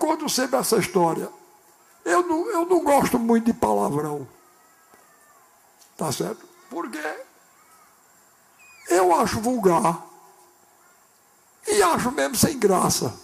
[0.00, 1.28] conto sempre essa história.
[2.04, 4.26] Eu não, eu não gosto muito de palavrão.
[5.96, 6.48] Tá certo?
[6.70, 6.98] Porque
[8.88, 10.06] eu acho vulgar.
[11.68, 13.14] E acho mesmo sem graça.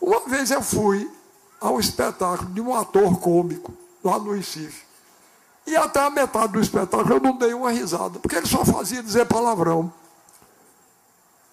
[0.00, 1.10] Uma vez eu fui
[1.60, 3.72] ao espetáculo de um ator cômico,
[4.02, 4.84] lá no Recife.
[5.66, 9.02] E até a metade do espetáculo eu não dei uma risada, porque ele só fazia
[9.02, 9.92] dizer palavrão.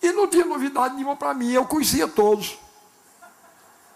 [0.02, 2.58] E não tinha novidade nenhuma para mim, eu conhecia todos.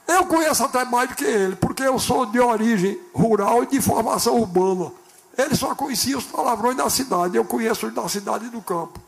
[0.09, 3.79] Eu conheço até mais do que ele, porque eu sou de origem rural e de
[3.79, 4.91] formação urbana.
[5.37, 8.99] Ele só conhecia os palavrões da cidade, eu conheço os da cidade e do campo.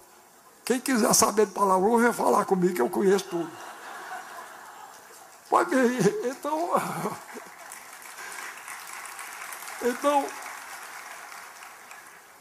[0.63, 3.49] Quem quiser saber de palavrão, vem falar comigo que eu conheço tudo.
[6.23, 6.69] Então.
[9.83, 10.23] Então.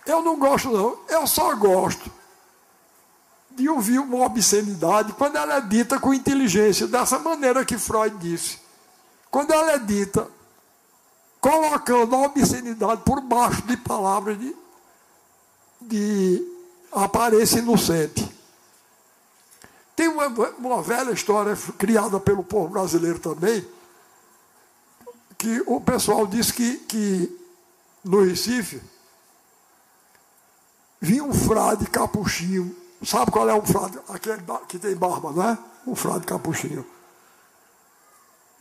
[0.04, 0.98] Eu não gosto, não.
[1.08, 2.12] Eu só gosto
[3.52, 8.58] de ouvir uma obscenidade quando ela é dita com inteligência, dessa maneira que Freud disse.
[9.30, 10.28] Quando ela é dita
[11.40, 14.54] colocando a obscenidade por baixo de palavras de,
[15.80, 16.46] de
[16.92, 18.30] aparência inocente.
[19.96, 20.26] Tem uma,
[20.58, 23.66] uma velha história criada pelo povo brasileiro também,
[25.38, 27.40] que o pessoal diz que, que
[28.04, 28.80] no Recife
[31.00, 32.76] vinha um frade capuchinho.
[33.02, 33.98] Sabe qual é o frade?
[34.08, 35.58] Aquele que tem barba, não é?
[35.86, 36.86] O frade capuchinho.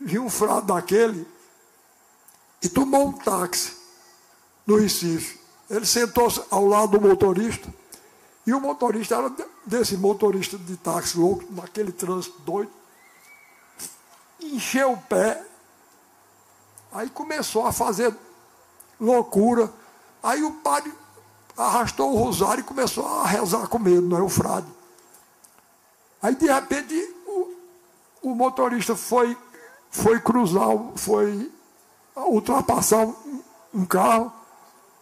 [0.00, 1.26] Vinha um frade daquele
[2.62, 3.76] e tomou um táxi
[4.66, 5.38] no Recife.
[5.68, 7.68] Ele sentou-se ao lado do motorista
[8.46, 9.32] e o motorista era
[9.66, 12.72] desse motorista de táxi louco, naquele trânsito doido.
[14.40, 15.44] Encheu o pé.
[16.92, 18.14] Aí começou a fazer
[18.98, 19.72] loucura.
[20.22, 20.92] Aí o padre
[21.60, 24.66] arrastou o rosário e começou a rezar com medo, não é o frade.
[26.22, 26.94] Aí de repente
[27.26, 27.54] o,
[28.22, 29.36] o motorista foi,
[29.90, 31.50] foi cruzar, foi
[32.16, 33.42] ultrapassar um,
[33.74, 34.32] um carro,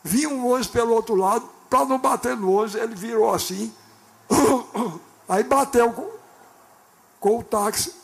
[0.02, 3.72] vinha um ônibus pelo outro lado, para não bater no ônibus, ele virou assim,
[5.28, 6.10] aí bateu com,
[7.20, 7.94] com o táxi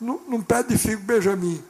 [0.00, 1.62] no, num pé de figo Benjamin.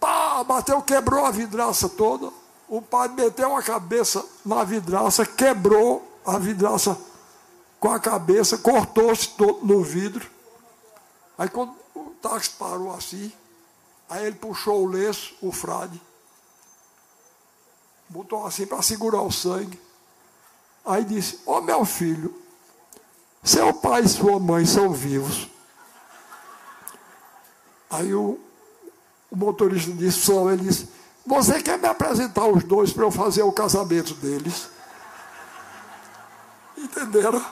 [0.00, 2.41] Pá, bateu, quebrou a vidraça toda.
[2.72, 6.98] O pai meteu a cabeça na vidraça, quebrou a vidraça
[7.78, 10.26] com a cabeça, cortou-se todo no vidro.
[11.36, 13.30] Aí quando o táxi parou assim,
[14.08, 16.00] aí ele puxou o lenço, o frade,
[18.08, 19.78] botou assim para segurar o sangue.
[20.82, 22.34] Aí disse: Ó oh, meu filho,
[23.44, 25.46] seu pai e sua mãe são vivos.
[27.90, 28.40] Aí o,
[29.30, 30.50] o motorista disse: São.
[30.50, 34.68] Ele disse: Você quer me apresentar os dois para eu fazer o casamento deles?
[36.76, 37.44] Entenderam?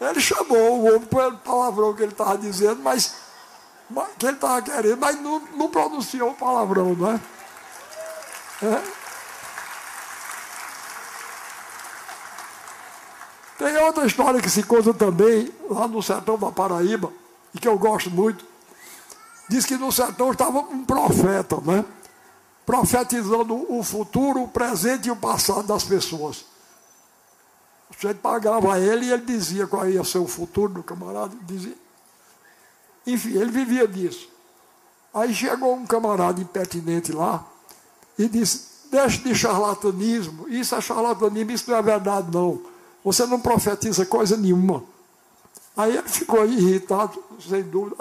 [0.00, 3.14] Ele chamou o homem pelo palavrão que ele estava dizendo, mas,
[4.18, 7.20] que ele estava querendo, mas não, não pronunciou o palavrão, não é?
[8.62, 8.82] é?
[13.58, 17.12] Tem outra história que se conta também, lá no sertão da Paraíba,
[17.54, 18.44] e que eu gosto muito.
[19.48, 21.84] Diz que no sertão estava um profeta, né?
[22.64, 26.44] Profetizando o futuro, o presente e o passado das pessoas.
[27.94, 31.34] Sujeito pagava ele e ele dizia qual ia ser o futuro do camarada.
[31.42, 31.76] Dizia.
[33.06, 34.28] Enfim, ele vivia disso.
[35.12, 37.44] Aí chegou um camarada impertinente lá
[38.18, 42.60] e disse: Deixe de charlatanismo, isso é charlatanismo, isso não é verdade, não.
[43.04, 44.82] Você não profetiza coisa nenhuma.
[45.76, 47.96] Aí ele ficou irritado, sem dúvida,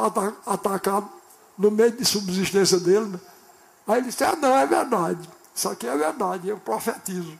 [0.46, 1.10] atacado
[1.58, 3.06] no meio de subsistência dele.
[3.06, 3.20] Né?
[3.88, 5.30] Aí ele disse: Ah, não, é verdade.
[5.54, 7.40] Isso aqui é verdade, eu profetizo.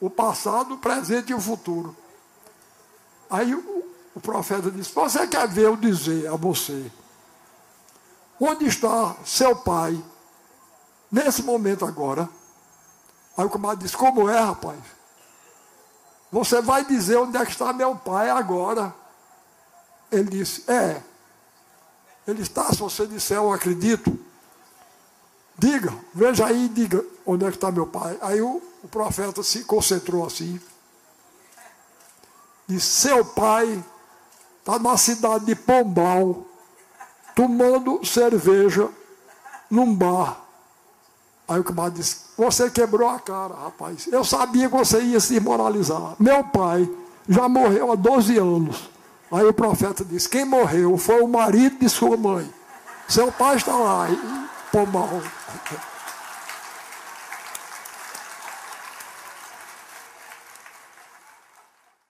[0.00, 1.96] O passado, o presente e o futuro.
[3.28, 3.84] Aí o,
[4.14, 6.90] o profeta disse: Você quer ver eu dizer a você
[8.40, 10.02] onde está seu pai
[11.10, 12.28] nesse momento agora?
[13.36, 14.78] Aí o camarada disse: Como é, rapaz?
[16.30, 18.94] Você vai dizer onde é que está meu pai agora.
[20.10, 21.02] Ele disse: É.
[22.26, 24.27] Ele está, se você disser, eu acredito.
[25.58, 28.16] Diga, veja aí e diga onde é que está meu pai.
[28.22, 30.60] Aí o, o profeta se concentrou assim.
[32.68, 33.82] Disse: Seu pai
[34.60, 36.44] está na cidade de Pombal,
[37.34, 38.88] tomando cerveja
[39.68, 40.40] num bar.
[41.48, 44.06] Aí o camarada disse: Você quebrou a cara, rapaz.
[44.06, 46.14] Eu sabia que você ia se moralizar.
[46.20, 46.88] Meu pai
[47.28, 48.88] já morreu há 12 anos.
[49.32, 52.48] Aí o profeta disse: Quem morreu foi o marido de sua mãe.
[53.08, 54.06] Seu pai está lá.
[54.70, 55.08] 不毛